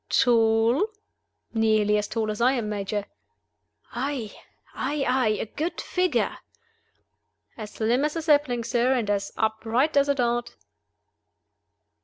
"Tall?" 0.09 0.87
"Nearly 1.53 1.95
as 1.95 2.07
tall 2.07 2.31
as 2.31 2.41
I 2.41 2.53
am, 2.53 2.69
Major." 2.69 3.05
"Aye? 3.91 4.33
aye? 4.73 5.05
aye? 5.07 5.37
A 5.39 5.45
good 5.45 5.79
figure?" 5.79 6.39
"As 7.55 7.69
slim 7.73 8.03
as 8.03 8.15
a 8.15 8.23
sapling, 8.23 8.63
sir, 8.63 8.93
and 8.95 9.11
as 9.11 9.31
upright 9.37 9.95
as 9.95 10.09
a 10.09 10.15
dart." 10.15 10.55